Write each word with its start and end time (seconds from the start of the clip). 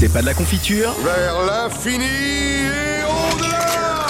C'est 0.00 0.10
pas 0.10 0.22
de 0.22 0.26
la 0.26 0.32
confiture 0.32 0.94
Vers 1.04 1.42
l'infini 1.44 2.06
et 2.06 3.04
au-delà 3.04 4.06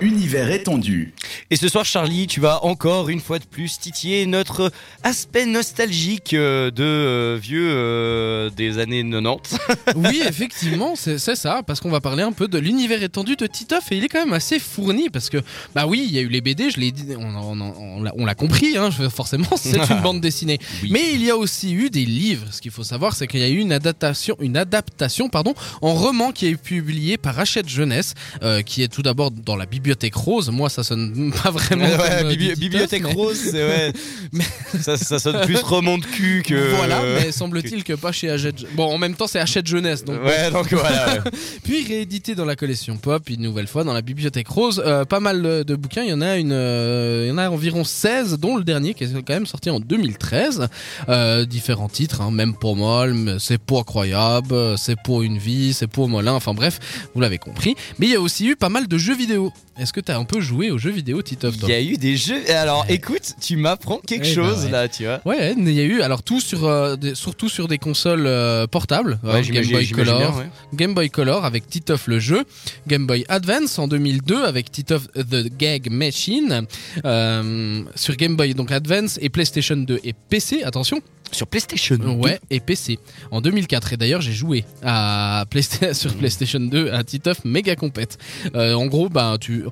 Univers 0.00 0.50
étendu. 0.50 1.14
Et 1.50 1.56
ce 1.56 1.68
soir, 1.68 1.84
Charlie, 1.84 2.26
tu 2.26 2.40
vas 2.40 2.64
encore 2.64 3.08
une 3.08 3.20
fois 3.20 3.38
de 3.38 3.44
plus 3.44 3.78
titiller 3.78 4.26
notre 4.26 4.72
aspect 5.04 5.46
nostalgique 5.46 6.34
euh, 6.34 6.72
de 6.72 6.82
euh, 6.82 7.38
vieux 7.40 7.68
euh, 7.70 8.50
des 8.50 8.78
années 8.78 9.04
90. 9.08 9.56
Oui, 9.96 10.20
effectivement, 10.26 10.94
c'est 10.96 11.18
ça, 11.36 11.62
parce 11.64 11.78
qu'on 11.80 11.90
va 11.90 12.00
parler 12.00 12.24
un 12.24 12.32
peu 12.32 12.48
de 12.48 12.58
l'univers 12.58 13.00
étendu 13.02 13.36
de 13.36 13.46
Titeuf 13.46 13.92
et 13.92 13.96
il 13.96 14.04
est 14.04 14.08
quand 14.08 14.24
même 14.24 14.32
assez 14.32 14.58
fourni 14.58 15.08
parce 15.08 15.30
que, 15.30 15.38
bah 15.74 15.86
oui, 15.86 16.04
il 16.08 16.12
y 16.14 16.18
a 16.18 16.22
eu 16.22 16.28
les 16.28 16.40
BD, 16.40 16.70
je 16.70 16.80
l'ai 16.80 16.90
dit, 16.90 17.06
on, 17.16 17.22
on- 17.36 17.60
on 17.60 18.02
l'a- 18.02 18.12
on 18.16 18.24
l'a 18.26 18.34
compris, 18.34 18.76
hein, 18.76 18.90
forcément, 19.08 19.46
c'est 19.56 19.76
une 19.90 20.00
bande 20.02 20.20
dessinée. 20.20 20.58
Oui. 20.82 20.90
Mais 20.92 21.12
il 21.14 21.22
y 21.24 21.30
a 21.30 21.36
aussi 21.36 21.72
eu 21.74 21.90
des 21.90 22.04
livres. 22.04 22.46
Ce 22.50 22.60
qu'il 22.60 22.72
faut 22.72 22.82
savoir, 22.84 23.14
c'est 23.14 23.28
qu'il 23.28 23.38
y 23.40 23.44
a 23.44 23.48
eu 23.48 23.58
une 23.58 23.72
adaptation, 23.72 24.36
une 24.40 24.56
adaptation, 24.56 25.28
pardon, 25.28 25.54
en 25.80 25.94
roman 25.94 26.32
qui 26.32 26.46
a 26.46 26.48
été 26.48 26.56
publié 26.56 27.16
par 27.18 27.38
Hachette 27.38 27.68
Jeunesse, 27.68 28.14
euh, 28.42 28.62
qui 28.62 28.82
est 28.82 28.88
tout 28.88 29.02
d'abord 29.02 29.30
dans 29.30 29.54
la 29.56 29.66
bibliothèque 29.66 30.16
rose. 30.16 30.50
Moi, 30.50 30.68
ça 30.70 30.82
sonne 30.82 31.32
pas 31.42 31.50
vraiment. 31.50 31.84
Ouais, 31.84 32.22
euh, 32.24 32.30
bibli- 32.30 32.56
bibliothèque 32.58 33.04
mais- 33.04 33.12
rose, 33.12 33.38
c'est 33.50 33.64
ouais. 33.64 33.92
ça, 34.80 34.96
ça 34.96 35.18
sonne 35.18 35.40
plus 35.44 35.56
roman 35.58 35.98
de 35.98 36.04
cul 36.04 36.42
que. 36.44 36.74
Voilà, 36.76 37.00
mais 37.02 37.32
semble-t-il 37.32 37.84
que 37.84 37.92
pas 37.94 38.12
chez 38.12 38.30
Hachette. 38.30 38.64
Bon, 38.74 38.84
en 38.92 38.98
même 38.98 39.14
temps, 39.14 39.26
c'est 39.26 39.38
Hachette 39.40 39.66
Jeunesse, 39.66 40.04
donc 40.04 40.22
Ouais, 40.22 40.50
donc 40.50 40.72
voilà. 40.72 41.18
Puis 41.64 41.84
réédité 41.86 42.34
dans 42.34 42.44
la 42.44 42.56
collection 42.56 42.96
Pop, 42.96 43.28
une 43.28 43.42
nouvelle 43.42 43.66
fois 43.66 43.84
dans 43.84 43.92
la 43.92 44.02
bibliothèque 44.02 44.48
Rose. 44.48 44.82
Euh, 44.84 45.04
pas 45.04 45.20
mal 45.20 45.42
de, 45.42 45.76
bouquins, 45.76 46.02
il 46.02 46.10
y 46.10 46.12
en 46.12 46.20
a 46.20 46.36
une, 46.36 46.52
euh, 46.52 47.24
il 47.26 47.28
y 47.28 47.32
en 47.32 47.38
a 47.38 47.48
environ 47.48 47.84
16, 47.84 48.38
dont 48.38 48.56
le 48.56 48.64
dernier 48.64 48.94
qui 48.94 49.04
est 49.04 49.12
quand 49.12 49.34
même 49.34 49.46
sorti 49.46 49.70
en 49.70 49.80
2013. 49.80 50.68
Euh, 51.08 51.44
différents 51.44 51.88
titres, 51.88 52.20
hein, 52.20 52.30
même 52.30 52.54
pour 52.54 52.76
moi, 52.76 53.06
mais 53.06 53.36
c'est 53.38 53.58
pas 53.58 53.78
incroyable, 53.78 54.52
euh, 54.54 54.76
c'est 54.76 54.96
pour 55.02 55.22
une 55.22 55.38
vie, 55.38 55.72
c'est 55.72 55.86
pour 55.86 56.08
Molin, 56.08 56.32
enfin 56.32 56.54
bref, 56.54 56.78
vous 57.14 57.20
l'avez 57.20 57.38
compris. 57.38 57.74
Mais 57.98 58.06
il 58.06 58.12
y 58.12 58.16
a 58.16 58.20
aussi 58.20 58.46
eu 58.46 58.56
pas 58.56 58.68
mal 58.68 58.88
de 58.88 58.98
jeux 58.98 59.16
vidéo. 59.16 59.52
Est-ce 59.78 59.92
que 59.92 60.00
t'as 60.00 60.18
un 60.18 60.24
peu 60.24 60.40
joué 60.40 60.70
aux 60.70 60.78
jeux 60.78 60.90
vidéo, 60.90 61.20
Titoff 61.26 61.54
Il 61.62 61.68
y 61.68 61.72
a 61.72 61.80
eu 61.82 61.96
des 61.98 62.16
jeux. 62.16 62.40
Alors 62.50 62.86
écoute, 62.88 63.34
tu 63.40 63.56
m'apprends 63.56 63.98
quelque 63.98 64.24
Eh 64.26 64.34
ben 64.34 64.44
chose 64.46 64.64
ouais. 64.64 64.70
là, 64.70 64.88
tu 64.88 65.04
vois. 65.04 65.20
Ouais, 65.26 65.54
il 65.58 65.70
y 65.72 65.80
a 65.80 65.84
eu 65.84 66.00
alors 66.00 66.22
tout 66.22 66.40
sur, 66.40 66.64
euh, 66.64 66.96
des- 66.96 67.14
surtout 67.14 67.48
sur 67.48 67.68
des 67.68 67.78
consoles 67.78 68.26
euh, 68.26 68.66
portables, 68.66 69.18
hein, 69.24 69.40
Game 69.42 69.66
Boy 69.66 69.86
Color, 69.88 70.18
bien. 70.18 70.50
Game 70.72 70.94
Boy 70.94 71.10
Color 71.10 71.44
avec 71.44 71.68
Titeuf 71.68 72.06
le 72.06 72.18
jeu, 72.18 72.44
Game 72.86 73.06
Boy 73.06 73.24
Advance 73.28 73.78
en 73.78 73.88
2002 73.88 74.44
avec 74.44 74.70
Titeuf 74.70 75.08
The 75.12 75.46
Gag 75.58 75.90
Machine, 75.90 76.66
euh, 77.04 77.82
sur 77.94 78.16
Game 78.16 78.36
Boy 78.36 78.54
donc 78.54 78.72
Advance 78.72 79.18
et 79.20 79.28
PlayStation 79.28 79.76
2 79.76 80.00
et 80.04 80.12
PC, 80.12 80.62
attention, 80.62 81.00
Sur 81.32 81.46
PlayStation. 81.48 81.96
ouais 82.20 82.38
et 82.50 82.60
PC 82.60 82.98
en 83.30 83.40
2004 83.40 83.92
et 83.92 83.96
d'ailleurs 83.96 84.20
j'ai 84.20 84.32
joué 84.32 84.64
à 84.82 85.44
Playsta- 85.50 85.92
sur 85.94 86.14
PlayStation 86.14 86.60
2 86.60 86.90
à 86.90 87.02
Titeuf 87.04 87.44
Mega 87.44 87.74
Compete. 87.76 88.16
Euh, 88.54 88.74
en 88.74 88.86
gros 88.86 89.08
bah 89.08 89.36
tu 89.40 89.64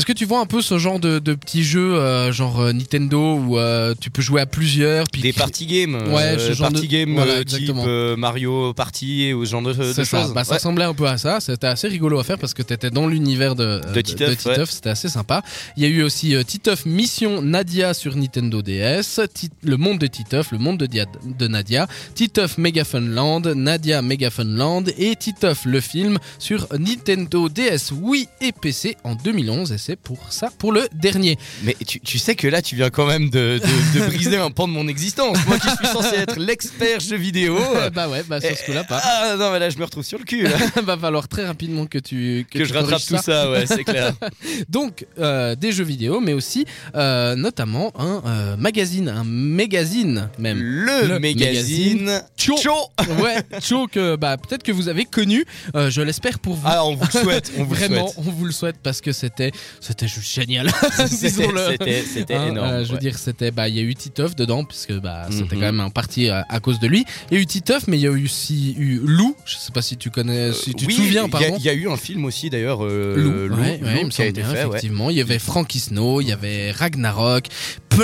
est-ce 0.00 0.06
que 0.06 0.12
tu 0.12 0.24
vois 0.24 0.40
un 0.40 0.46
peu 0.46 0.60
ce 0.62 0.78
genre 0.78 0.98
de, 0.98 1.18
de 1.18 1.34
petits 1.34 1.62
jeux 1.62 1.94
euh, 1.94 2.32
genre 2.32 2.60
euh, 2.60 2.72
Nintendo 2.72 3.34
où 3.36 3.58
euh, 3.58 3.94
tu 4.00 4.10
peux 4.10 4.22
jouer 4.22 4.40
à 4.40 4.46
plusieurs 4.46 5.06
puis 5.12 5.22
Des 5.22 5.32
party 5.32 5.66
games. 5.66 5.94
Ouais, 6.12 6.38
ce 6.38 6.52
genre 6.52 6.70
party 6.70 6.86
de- 6.88 6.92
games 6.92 7.14
voilà, 7.14 7.44
type 7.44 7.70
Mario 8.16 8.72
Party 8.74 9.32
ou 9.32 9.44
ce 9.44 9.50
genre 9.50 9.62
de, 9.62 9.72
de 9.72 9.92
C'est 9.92 10.04
ça, 10.04 10.22
choses. 10.22 10.32
bah, 10.34 10.44
ça 10.44 10.54
ressemblait 10.54 10.84
un 10.84 10.94
peu 10.94 11.06
à 11.06 11.18
ça. 11.18 11.40
C'était 11.40 11.66
assez 11.66 11.88
rigolo 11.88 12.18
à 12.18 12.24
faire 12.24 12.38
parce 12.38 12.54
que 12.54 12.62
t'étais 12.62 12.90
dans 12.90 13.06
l'univers 13.06 13.54
de, 13.54 13.80
De 13.94 14.00
Titeuf, 14.00 14.44
ouais. 14.46 14.64
C'était 14.66 14.90
assez 14.90 15.08
sympa. 15.08 15.42
Il 15.76 15.82
y 15.82 15.86
a 15.86 15.88
eu 15.88 16.02
aussi 16.02 16.34
Titeuf 16.46 16.86
Mission 16.86 17.42
Nadia 17.42 17.94
sur 17.94 18.16
Nintendo 18.16 18.62
DS, 18.62 19.20
le 19.62 19.76
monde 19.76 19.98
de 19.98 20.06
Titeuf, 20.06 20.52
le 20.52 20.58
monde 20.58 20.78
de, 20.78 20.86
Dia- 20.86 21.06
de 21.38 21.46
Nadia, 21.48 21.86
Titeuf 22.14 22.58
Mega 22.58 22.84
Funland, 22.84 23.42
Nadia 23.54 24.02
Mega 24.02 24.30
Funland 24.30 24.84
et 24.98 25.14
Titeuf 25.16 25.64
le 25.64 25.80
film 25.80 26.18
sur 26.38 26.66
Nintendo 26.78 27.48
DS, 27.48 27.92
Wii 28.00 28.26
et 28.40 28.52
PC 28.52 28.96
en 29.04 29.14
2011. 29.14 29.72
Et 29.72 29.78
c'est 29.90 29.96
pour 29.96 30.18
ça, 30.32 30.50
pour 30.56 30.70
le 30.70 30.86
dernier. 30.94 31.36
Mais 31.64 31.74
tu, 31.84 31.98
tu 31.98 32.20
sais 32.20 32.36
que 32.36 32.46
là, 32.46 32.62
tu 32.62 32.76
viens 32.76 32.90
quand 32.90 33.06
même 33.06 33.28
de, 33.28 33.58
de- 33.58 33.98
de 33.98 34.06
briser 34.14 34.36
un 34.36 34.52
pan 34.52 34.68
de 34.68 34.72
mon 34.72 34.86
existence. 34.86 35.36
Moi 35.48 35.58
qui 35.58 35.68
suis 35.68 35.86
censé 35.92 36.14
être 36.14 36.38
l'expert 36.38 37.00
jeu 37.00 37.16
vidéo. 37.16 37.58
euh, 37.74 37.90
bah 37.90 38.08
ouais, 38.08 38.22
bah 38.22 38.40
sur 38.40 38.56
ce 38.56 38.64
coup-là 38.66 38.84
pas. 38.84 39.00
Ah 39.02 39.34
non, 39.36 39.50
mais 39.50 39.58
là, 39.58 39.68
je 39.68 39.76
me 39.78 39.82
retrouve 39.84 40.04
sur 40.04 40.18
le 40.20 40.24
cul. 40.24 40.46
Va 40.84 40.96
falloir 40.96 41.26
très 41.26 41.44
rapidement 41.44 41.86
que 41.86 41.98
tu 41.98 42.46
que 42.48 42.58
tu 42.58 42.66
je 42.66 42.72
rattrape 42.74 43.02
tout 43.04 43.16
ça, 43.16 43.50
ouais, 43.50 43.66
c'est 43.66 43.82
clair. 43.82 44.12
Donc 44.68 45.06
euh, 45.18 45.56
des 45.56 45.72
jeux 45.72 45.82
vidéo, 45.84 46.20
mais 46.20 46.34
aussi 46.34 46.64
euh, 46.94 47.34
notamment 47.34 47.90
un 47.98 48.22
euh, 48.26 48.56
magazine, 48.56 49.08
un 49.08 49.24
magazine 49.24 50.28
même. 50.38 50.60
Le, 50.60 51.08
Le 51.08 51.18
magazine. 51.18 52.22
Cho. 52.36 52.56
Cho. 52.58 52.74
Ouais, 53.20 53.38
Cho 53.60 53.88
que 53.88 54.14
bah 54.14 54.36
peut-être 54.36 54.62
que 54.62 54.70
vous 54.72 54.88
avez 54.88 55.04
connu. 55.04 55.44
je 55.74 56.00
l'espère 56.00 56.38
pour 56.38 56.54
vous. 56.54 56.62
Ah, 56.64 56.84
on 56.84 56.94
vous 56.94 57.04
le 57.12 57.20
souhaite. 57.24 57.52
On 57.58 57.64
vous 57.64 57.74
le 57.74 57.80
Vraiment, 57.80 58.06
souhaite. 58.08 58.26
on 58.28 58.30
vous 58.30 58.44
le 58.44 58.52
souhaite 58.52 58.76
parce 58.82 59.00
que 59.00 59.10
c'était 59.12 59.50
c'était 59.78 60.08
juste 60.08 60.32
génial. 60.34 60.70
C'était-. 61.06 61.30
C'était 61.70 62.02
c'était 62.02 62.34
Hein, 62.34 62.48
énorme. 62.48 62.68
euh, 62.68 62.84
je 62.84 62.88
veux 62.88 62.94
ouais. 62.94 63.00
dire, 63.00 63.18
c'était, 63.18 63.50
bah, 63.50 63.68
il 63.68 63.76
y 63.76 63.78
a 63.78 63.82
eu 63.82 63.94
Titeuf 63.94 64.34
dedans, 64.34 64.64
puisque 64.64 64.92
bah, 65.00 65.26
c'était 65.30 65.42
Mhm. 65.44 65.48
quand 65.50 65.58
même 65.60 65.80
un 65.80 65.90
parti 65.90 66.28
à, 66.28 66.44
à 66.48 66.60
cause 66.60 66.78
de 66.80 66.86
lui. 66.86 67.04
Il 67.30 67.34
y 67.36 67.38
a 67.38 67.42
eu 67.42 67.46
Titeuf, 67.46 67.86
mais 67.86 67.98
il 67.98 68.02
y 68.02 68.06
a 68.06 68.10
eu 68.10 68.24
aussi 68.24 68.74
eu 68.78 69.00
Lou. 69.04 69.36
Je 69.44 69.56
sais 69.56 69.72
pas 69.72 69.82
si 69.82 69.96
tu 69.96 70.10
connais, 70.10 70.52
si 70.52 70.74
tu 70.74 70.86
oui, 70.86 70.94
te 70.94 71.00
souviens, 71.00 71.28
pardon. 71.28 71.56
Il 71.58 71.64
y, 71.64 71.68
a 71.68 71.74
eu 71.74 71.88
un 71.88 71.96
film 71.96 72.24
aussi 72.24 72.50
d'ailleurs, 72.50 72.84
euh, 72.84 73.48
Lou, 73.48 73.56
Lou, 73.56 73.62
ouais, 73.62 73.80
il 74.00 74.06
me 74.06 74.10
qui 74.10 74.22
a 74.22 74.26
été 74.26 74.42
bien, 74.42 74.50
fait, 74.50 74.66
effectivement. 74.66 75.10
Il 75.10 75.16
y 75.16 75.20
avait 75.20 75.38
Frankie 75.38 75.80
Snow, 75.80 76.20
il 76.20 76.28
y 76.28 76.32
avait 76.32 76.70
Ragnarok, 76.72 77.46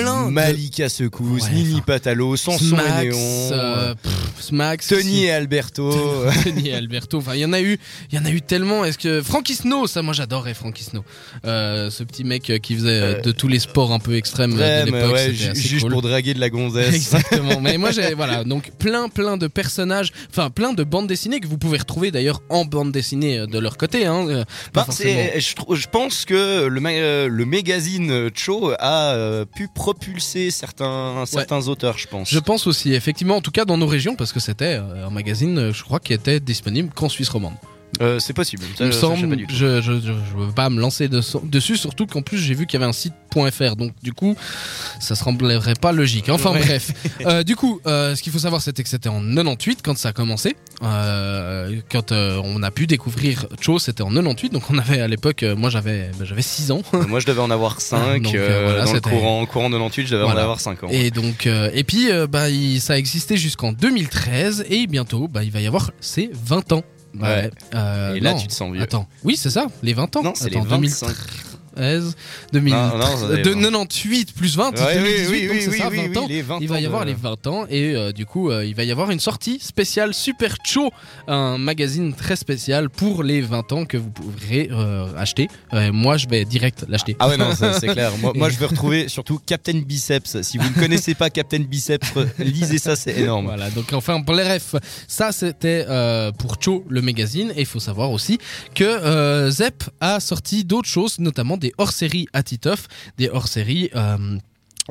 plein 0.01 0.27
de 0.27 0.31
Malika 0.31 0.89
Secousse, 0.89 1.45
Ouais, 1.45 1.53
Nini 1.53 1.81
Patalo, 1.81 2.37
Samson 2.37 2.65
et 2.65 2.69
Smax, 2.69 3.03
Néon, 3.03 3.51
euh, 3.53 3.95
pff, 3.95 4.13
Smax, 4.41 4.89
Tony 4.89 5.25
et 5.25 5.31
Alberto. 5.31 5.91
Tony 6.45 6.69
et 6.69 6.75
Alberto. 6.75 7.19
Enfin, 7.19 7.35
il 7.35 7.41
y 7.41 7.45
en 7.45 7.53
a 7.53 7.61
eu, 7.61 7.79
il 8.11 8.19
y 8.19 8.21
en 8.21 8.25
a 8.25 8.31
eu 8.31 8.43
tellement. 8.43 8.85
Est-ce 8.85 8.99
que 8.99 9.23
Frankie 9.23 9.55
Snow, 9.55 9.87
ça, 9.87 10.03
moi, 10.03 10.13
j'adorais 10.15 10.55
Frankie 10.55 10.85
Snow. 10.85 11.05
Euh, 11.45 11.91
ce 11.91 12.05
petit 12.05 12.25
mec 12.25 12.53
qui 12.63 12.75
faisait 12.75 13.01
euh, 13.01 13.21
de 13.21 13.33
tous 13.33 13.49
les 13.49 13.59
sports 13.59 13.93
un 13.93 13.99
peu 13.99 14.17
extrêmes 14.17 14.55
de 14.55 14.85
l'époque. 14.85 15.13
ouais, 15.13 15.33
juste 15.33 15.83
cool. 15.83 15.93
pour 15.93 16.03
draguer 16.03 16.35
de 16.35 16.41
la 16.41 16.51
gonzesse. 16.51 16.95
Exactement. 16.95 17.61
Mais 17.61 17.79
moi, 17.79 17.91
j'ai 17.91 18.15
voilà, 18.15 18.45
donc 18.45 18.73
plein, 18.79 19.09
plein 19.09 19.37
de 19.37 19.47
personnages, 19.47 20.13
enfin 20.31 20.51
plein 20.51 20.73
de 20.73 20.85
bandes 20.85 21.07
dessinées 21.07 21.41
que 21.41 21.47
vous 21.47 21.59
pouvez 21.59 21.79
retrouver 21.79 22.11
d'ailleurs 22.11 22.43
en 22.49 22.65
bande 22.65 22.93
dessinée 22.93 23.47
de 23.47 23.59
leur 23.59 23.77
côté. 23.77 24.07
Hein, 24.07 24.45
pas 24.73 24.87
Bah, 24.87 24.95
je, 24.97 25.87
pense 25.91 26.25
que 26.25 26.67
le, 26.67 27.29
le 27.29 27.45
magazine 27.45 28.31
Cho 28.35 28.73
a 28.79 29.45
pu 29.55 29.69
propulser 29.87 30.51
certains, 30.51 31.25
certains 31.27 31.69
auteurs, 31.69 31.97
je 31.97 32.09
pense. 32.09 32.29
Je 32.29 32.41
pense 32.41 32.67
aussi, 32.67 32.93
effectivement, 32.95 33.37
en 33.37 33.41
tout 33.41 33.53
cas 33.53 33.65
dans 33.65 33.79
nos 33.79 33.87
régions, 33.87 34.17
parce 34.17 34.33
que 34.33 34.41
c'était 34.41 34.81
euh, 34.81 35.07
un 35.07 35.11
magazine, 35.11 35.57
euh, 35.59 35.73
je 35.73 35.85
crois, 35.85 36.01
qui 36.01 36.13
était 36.13 36.41
disponible 36.41 36.91
qu'en 36.93 37.09
Suisse 37.09 37.29
romande. 37.29 37.55
Euh, 38.01 38.19
c'est 38.19 38.33
possible. 38.33 38.63
Ça, 38.77 38.85
Il 38.85 38.87
me 38.89 38.93
semble, 38.93 39.37
je, 39.49 39.81
je, 39.81 39.93
je, 39.93 40.01
je 40.01 40.37
veux 40.37 40.53
pas 40.53 40.69
me 40.71 40.81
lancer 40.81 41.09
de- 41.09 41.21
dessus, 41.45 41.77
surtout 41.77 42.07
qu'en 42.07 42.23
plus 42.23 42.39
j'ai 42.39 42.55
vu 42.55 42.67
qu'il 42.67 42.79
y 42.79 42.83
avait 42.83 42.89
un 42.91 42.93
site 42.95 43.15
.fr, 43.53 43.77
donc 43.77 43.93
du 44.03 44.15
coup, 44.15 44.35
ça 44.99 45.15
se 45.15 45.23
semblerait 45.23 45.75
pas 45.79 45.93
logique. 45.93 46.31
Enfin 46.31 46.53
Ouais. 46.53 46.61
bref, 46.61 46.91
Euh, 47.27 47.43
du 47.43 47.55
coup, 47.55 47.81
euh, 47.87 48.15
ce 48.15 48.23
qu'il 48.23 48.33
faut 48.33 48.39
savoir, 48.39 48.63
c'était 48.63 48.83
que 48.83 48.89
c'était 48.89 49.09
en 49.11 49.21
98 49.21 49.81
quand 49.85 49.97
ça 49.99 50.09
a 50.11 50.13
commencé, 50.13 50.57
quand 50.81 52.13
on 52.13 52.63
a 52.63 52.71
pu 52.71 52.87
découvrir 52.87 53.47
Cho, 53.61 53.79
c'était 53.79 54.03
en 54.03 54.09
98, 54.11 54.53
donc 54.53 54.63
on 54.71 54.79
avait 54.79 55.01
à 55.01 55.09
l'époque, 55.09 55.45
moi 55.57 55.71
j'avais, 55.71 56.11
bah, 56.19 56.25
j'avais 56.25 56.43
6 56.43 56.71
ans. 56.71 56.83
Moi, 57.09 57.21
je 57.21 57.27
devais 57.27 57.41
en 57.41 57.51
avoir 57.51 57.81
5. 57.81 58.23
Donc, 58.23 58.35
euh, 58.35 58.63
voilà, 58.65 58.85
dans 58.85 58.93
le 58.93 58.97
c'était- 58.97 59.11
courant, 59.11 59.45
courant 59.47 59.69
de 59.71 59.75
98, 59.77 60.07
je 60.07 60.13
devais 60.15 60.25
Voilà. 60.25 60.41
en 60.41 60.43
avoir 60.45 60.61
5 60.61 60.85
ans. 60.85 60.89
Et 60.91 61.11
donc, 61.11 61.47
et 61.47 61.85
puis, 61.85 62.09
bah, 62.31 62.49
il- 62.49 62.81
ça 62.81 62.95
a 62.95 62.97
existé 62.99 63.37
jusqu'en 63.37 63.73
2013 63.73 64.65
et 64.71 64.87
bientôt, 64.87 65.29
bah, 65.29 65.43
il 65.45 65.51
va 65.51 65.61
y 65.61 65.67
avoir 65.67 65.91
ses 66.01 66.31
20 66.33 66.73
ans. 66.73 66.83
Ouais. 67.21 67.51
Euh, 67.75 68.15
Et 68.15 68.21
là, 68.21 68.33
non. 68.33 68.39
tu 68.39 68.47
te 68.47 68.53
sens 68.53 68.73
vieux. 68.73 68.83
Attends, 68.83 69.09
oui, 69.25 69.37
c'est 69.37 69.51
ça, 69.51 69.67
les 69.83 69.93
20 69.95 70.17
ans. 70.17 70.23
Non, 70.23 70.33
c'est 70.35 70.51
les 70.51 70.57
Attends, 70.57 70.67
25. 70.67 71.15
2013, 71.77 72.17
2000, 72.53 72.73
Non, 72.75 72.99
non, 72.99 73.17
ça 73.17 73.29
de 73.29 73.37
dépend. 73.37 73.51
98 73.61 74.33
plus 74.35 74.57
20, 74.57 74.71
Ouais, 74.81 74.95
2018, 74.95 74.97
oui, 74.97 75.27
oui, 75.31 75.47
donc 75.47 75.57
oui, 75.57 75.63
c'est 75.63 75.71
oui, 75.71 75.79
ça, 75.79 75.89
oui, 75.91 75.97
20 75.97 76.03
oui, 76.09 76.19
ans. 76.19 76.27
les 76.29 76.43
20 76.43 76.59
Il 76.61 76.69
va 76.69 76.81
y 76.81 76.87
avoir 76.87 77.03
de- 77.05 77.11
les 77.11 77.15
20 77.15 77.47
ans 77.47 77.67
et 77.69 77.95
euh, 77.95 78.13
du 78.13 78.27
coup 78.27 78.51
euh, 78.51 78.65
il 78.65 78.75
va 78.75 78.85
y 78.85 78.91
avoir 78.91 79.11
une 79.11 79.21
sortie 79.21 79.59
spéciale 79.61 80.15
Super 80.15 80.57
Cho, 80.65 80.91
un 81.29 81.59
magazine 81.59 82.15
très 82.15 82.37
spécial 82.37 82.89
pour 82.91 83.23
les 83.23 83.41
20 83.41 83.73
ans 83.73 83.85
que 83.85 83.97
vous 83.97 84.11
pourrez 84.11 84.69
euh, 84.73 85.07
acheter. 85.17 85.49
Moi 85.73 86.17
je 86.17 86.29
vais 86.29 86.45
direct 86.45 86.85
l'acheter. 86.89 87.17
Ah 87.19 87.29
ouais 87.29 87.37
non 87.37 87.51
c'est 87.55 87.87
clair. 87.89 88.13
Moi, 88.35 88.49
je 88.51 88.57
veux 88.57 88.67
retrouver 88.67 89.09
surtout 89.09 89.39
Captain 89.45 89.79
Biceps. 89.81 90.43
Si 90.43 90.59
vous 90.59 90.69
ne 90.69 90.75
connaissez 90.75 91.15
pas 91.15 91.31
Captain 91.31 91.61
Biceps, 91.61 92.13
lisez 92.39 92.79
ça, 92.79 92.97
c'est 92.97 93.17
énorme. 93.19 93.47
Voilà, 93.47 93.71
donc 93.71 93.93
enfin, 93.93 94.19
bref, 94.21 94.75
ça 95.09 95.33
c'était 95.33 95.85
pour 96.39 96.57
Cho 96.61 96.85
le 96.89 97.03
magazine. 97.03 97.53
Et 97.57 97.61
il 97.61 97.67
faut 97.67 97.81
savoir 97.81 98.11
aussi 98.11 98.39
que 98.75 99.51
Zep 99.51 99.85
a 100.01 100.21
sorti 100.21 100.65
d'autres 100.65 100.89
choses, 100.89 101.19
notamment 101.19 101.57
des 101.57 101.66
hors-séries 101.79 102.29
à 102.33 102.43
des 103.19 103.29
hors-séries. 103.29 103.91
euh, 103.95 104.39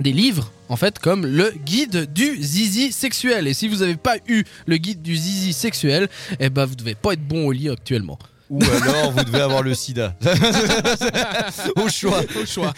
des 0.01 0.11
livres 0.11 0.51
en 0.67 0.75
fait 0.75 0.99
comme 0.99 1.25
le 1.25 1.53
guide 1.65 2.11
du 2.11 2.35
zizi 2.41 2.91
sexuel 2.91 3.47
et 3.47 3.53
si 3.53 3.69
vous 3.69 3.77
n'avez 3.77 3.95
pas 3.95 4.17
eu 4.27 4.43
le 4.65 4.75
guide 4.75 5.01
du 5.01 5.15
zizi 5.15 5.53
sexuel 5.53 6.09
eh 6.39 6.49
ben 6.49 6.65
vous 6.65 6.75
devez 6.75 6.95
pas 6.95 7.13
être 7.13 7.25
bon 7.25 7.47
au 7.47 7.51
lit 7.53 7.69
actuellement 7.69 8.19
Ou 8.49 8.59
alors 8.63 9.11
vous 9.11 9.23
devez 9.23 9.39
avoir 9.41 9.63
le 9.63 9.73
sida. 9.73 10.15
Au 11.75 11.89
choix. 11.89 12.21
Au 12.41 12.45
choix. 12.45 12.73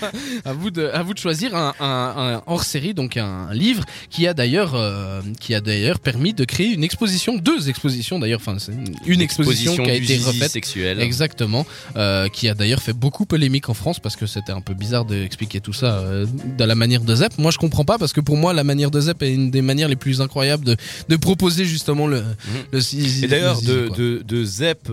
à 0.45 0.53
vous 0.53 0.71
de, 0.71 0.85
à 0.87 1.03
vous 1.03 1.13
de 1.13 1.19
choisir 1.19 1.55
un, 1.55 1.73
un- 1.79 2.35
un 2.35 2.41
hors-série, 2.47 2.93
donc 2.93 3.17
un, 3.17 3.53
livre 3.53 3.83
qui 4.09 4.27
a 4.27 4.33
d'ailleurs, 4.33 4.75
euh, 4.75 5.21
qui 5.39 5.53
a 5.53 5.61
d'ailleurs 5.61 5.99
permis 5.99 6.33
de 6.33 6.45
créer 6.45 6.67
une 6.67 6.83
exposition, 6.83 7.35
deux 7.37 7.69
expositions 7.69 8.19
d'ailleurs, 8.19 8.39
enfin 8.45 8.57
une- 8.71 8.95
une 9.05 9.21
exposition, 9.21 9.75
qui 9.83 9.89
a 9.89 9.93
été 9.95 10.17
refaite. 10.17 10.51
sexuel. 10.51 11.01
Exactement, 11.01 11.65
euh, 11.95 12.27
qui 12.29 12.47
a 12.49 12.53
d'ailleurs 12.53 12.81
fait 12.81 12.93
beaucoup 12.93 13.25
polémique 13.25 13.69
en 13.69 13.73
France 13.73 13.99
parce 13.99 14.15
que 14.15 14.25
c'était 14.25 14.51
un 14.53 14.61
peu 14.61 14.73
bizarre 14.73 15.05
d'expliquer 15.05 15.59
tout 15.59 15.73
ça 15.73 15.97
euh, 15.99 16.25
de 16.57 16.63
la 16.63 16.75
manière 16.75 17.01
de 17.01 17.13
Zep. 17.15 17.37
Moi, 17.37 17.51
je 17.51 17.57
comprends 17.57 17.85
pas 17.85 17.97
parce 17.97 18.13
que 18.13 18.21
pour 18.21 18.37
moi, 18.37 18.53
la 18.53 18.63
manière 18.63 18.91
de 18.91 18.99
Zep 19.01 19.21
est 19.23 19.33
une 19.33 19.51
des 19.51 19.61
manières 19.61 19.89
les 19.89 19.95
plus 19.95 20.21
incroyables 20.21 20.63
de, 20.65 20.75
de 21.09 21.15
proposer 21.15 21.65
justement 21.65 22.07
le. 22.07 22.23
le 22.71 22.79
zizi- 22.79 23.17
Mhm. 23.17 23.23
Et 23.23 23.27
d'ailleurs, 23.27 23.59
le 23.65 23.89
de, 23.89 23.95
de, 23.95 24.23
de 24.23 24.43
Zep 24.43 24.89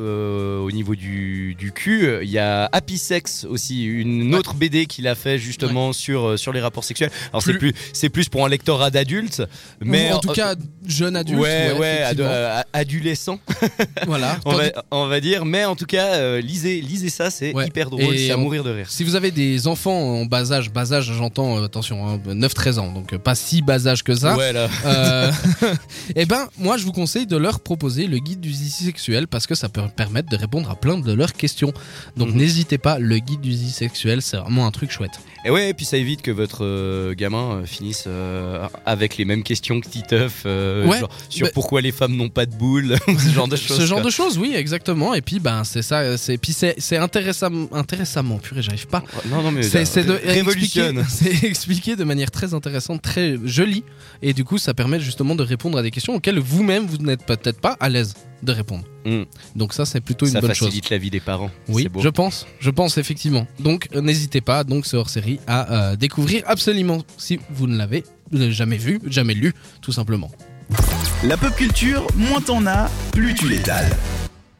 au 0.64 0.70
niveau 0.72 0.94
du, 0.94 1.54
du 1.54 1.72
cul, 1.72 2.08
il 2.22 2.30
y 2.30 2.38
a 2.38 2.68
Happy 2.72 2.98
Sex 2.98 3.44
aussi, 3.48 3.84
une 3.84 4.32
Ouais. 4.32 4.38
autre 4.40 4.54
BD 4.54 4.86
qu'il 4.86 5.06
a 5.06 5.14
fait 5.14 5.38
justement 5.38 5.92
sur, 5.92 6.30
euh, 6.30 6.36
sur 6.36 6.52
les 6.52 6.60
rapports 6.60 6.84
sexuels. 6.84 7.10
Alors 7.30 7.42
c'est 7.42 7.54
Plus- 7.54 7.72
c'est 7.92 8.08
plus 8.08 8.28
pour 8.28 8.44
un 8.44 8.48
lectorat 8.48 8.90
d'adultes, 8.90 9.42
mais 9.80 10.12
en 10.12 10.18
tout 10.20 10.28
cas, 10.32 10.54
jeune 10.86 11.14
adulte. 11.16 11.40
ouais, 11.40 11.72
ouais, 11.78 12.00
effectivement. 12.02 12.26
euh, 12.30 12.62
adolescent, 12.72 13.38
voilà. 14.06 14.38
on 14.44 14.52
va, 14.56 14.64
on 14.90 15.06
va 15.06 15.20
dire. 15.20 15.44
Mais 15.44 15.64
en 15.64 15.76
tout 15.76 15.86
cas, 15.86 16.14
euh, 16.14 16.40
lisez, 16.40 16.80
lisez 16.80 17.10
ça, 17.10 17.30
c'est 17.30 17.52
Ouais. 17.54 17.66
hyper 17.66 17.90
drôle, 17.90 18.14
Et 18.14 18.26
c'est 18.26 18.32
à 18.32 18.36
mourir 18.36 18.64
de 18.64 18.70
rire. 18.70 18.86
Si 18.90 19.04
vous 19.04 19.14
avez 19.16 19.30
des 19.30 19.66
enfants 19.66 19.96
en 20.20 20.24
bas 20.26 20.52
âge, 20.52 20.70
bas 20.70 20.92
âge, 20.92 21.12
j'entends, 21.12 21.58
euh, 21.58 21.64
attention, 21.66 22.08
hein, 22.08 22.20
9-13 22.26 22.78
ans, 22.78 22.90
donc 22.92 23.16
pas 23.18 23.34
si 23.34 23.62
bas 23.62 23.86
âge 23.86 24.02
que 24.02 24.14
ça. 24.14 24.36
Ouais, 24.36 24.52
là. 24.52 24.68
Eh 26.16 26.26
ben, 26.26 26.48
moi, 26.58 26.76
je 26.76 26.84
vous 26.84 26.92
conseille 26.92 27.26
de 27.26 27.36
leur 27.36 27.60
proposer 27.60 28.06
le 28.06 28.18
guide 28.18 28.40
du 28.40 28.52
zizi 28.52 28.84
sexuel 28.84 29.26
parce 29.26 29.46
que 29.46 29.54
ça 29.54 29.68
peut 29.68 29.82
permettre 29.96 30.28
de 30.28 30.36
répondre 30.36 30.53
à 30.62 30.74
plein 30.76 30.98
de 30.98 31.12
leurs 31.12 31.32
questions. 31.32 31.72
Donc, 32.16 32.28
Mhm. 32.30 32.36
n'hésitez 32.36 32.78
pas, 32.78 32.98
le 32.98 33.18
guide 33.18 33.40
du 33.40 33.52
zizi 33.52 33.70
sexuel, 33.72 34.22
c'est 34.22 34.36
vraiment 34.36 34.66
un 34.66 34.70
truc 34.70 34.90
chouette. 34.90 35.12
Et 35.46 35.50
ouais, 35.50 35.68
et 35.70 35.74
puis 35.74 35.84
ça 35.84 35.96
évite 35.98 36.22
que 36.22 36.30
votre 36.30 36.64
euh, 36.64 37.14
gamin 37.14 37.56
euh, 37.56 37.66
finisse 37.66 38.04
euh, 38.06 38.66
avec 38.86 39.18
les 39.18 39.26
mêmes 39.26 39.42
questions 39.42 39.78
que 39.80 39.86
Titeuf, 39.88 40.44
euh, 40.46 40.86
Ouais, 40.86 41.00
genre 41.00 41.10
sur 41.28 41.46
bah- 41.46 41.50
pourquoi 41.52 41.80
les 41.82 41.92
femmes 41.92 42.16
n'ont 42.16 42.30
pas 42.30 42.46
de 42.46 42.54
boules, 42.54 42.96
ce 43.18 43.28
genre 43.30 43.48
de 43.48 43.56
choses. 43.56 43.76
Ce 43.78 43.84
genre 43.84 43.98
quoi. 44.00 44.06
de 44.06 44.10
choses, 44.10 44.38
oui, 44.38 44.54
exactement. 44.54 45.12
Et 45.12 45.20
puis, 45.20 45.40
ben, 45.40 45.62
c'est 45.64 45.82
ça. 45.82 46.16
C'est 46.16 46.38
puis 46.38 46.52
c'est 46.54 46.96
intéressamment. 46.96 48.38
Purée, 48.38 48.62
j'arrive 48.62 48.86
pas. 48.86 49.02
Non, 49.30 49.42
non, 49.42 49.50
mais 49.50 49.62
C'est 49.62 49.84
révolutionne. 50.24 51.04
C'est 51.08 51.44
expliqué 51.44 51.96
de 51.96 52.04
manière 52.04 52.30
très 52.30 52.54
intéressante, 52.54 53.02
très 53.02 53.36
jolie, 53.44 53.84
et 54.22 54.32
du 54.32 54.44
coup, 54.44 54.58
ça 54.58 54.74
permet 54.74 55.00
justement 55.00 55.34
de 55.34 55.42
répondre 55.42 55.78
à 55.78 55.82
des 55.82 55.90
questions 55.90 56.14
auxquelles 56.14 56.38
vous-même 56.38 56.86
vous 56.86 56.98
n'êtes 56.98 57.24
peut-être 57.26 57.60
pas 57.60 57.76
à 57.80 57.88
l'aise 57.88 58.14
de 58.44 58.52
répondre. 58.52 58.84
Mm. 59.04 59.22
Donc 59.56 59.72
ça, 59.72 59.84
c'est 59.84 60.00
plutôt 60.00 60.26
une 60.26 60.32
ça 60.32 60.40
bonne 60.40 60.54
chose. 60.54 60.68
facilite 60.68 60.90
la 60.90 60.98
vie 60.98 61.10
des 61.10 61.20
parents. 61.20 61.50
Oui, 61.68 61.88
beau. 61.88 62.00
je 62.00 62.08
pense, 62.08 62.46
je 62.60 62.70
pense 62.70 62.98
effectivement. 62.98 63.46
Donc 63.60 63.88
euh, 63.94 64.00
n'hésitez 64.00 64.40
pas, 64.40 64.64
donc 64.64 64.86
ce 64.86 64.96
hors-série 64.96 65.40
à 65.46 65.72
euh, 65.72 65.96
découvrir 65.96 66.42
absolument 66.46 67.02
si 67.16 67.40
vous 67.50 67.66
ne 67.66 67.76
l'avez 67.76 68.04
jamais 68.32 68.76
vu, 68.76 69.00
jamais 69.06 69.34
lu, 69.34 69.52
tout 69.80 69.92
simplement. 69.92 70.30
La 71.22 71.36
pop 71.36 71.54
culture, 71.54 72.06
moins 72.16 72.40
t'en 72.40 72.66
as, 72.66 72.90
plus 73.12 73.34
tu 73.34 73.48
l'étales. 73.48 73.90